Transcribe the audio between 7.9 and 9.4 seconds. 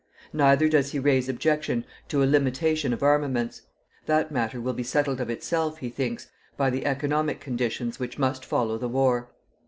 which must follow the war.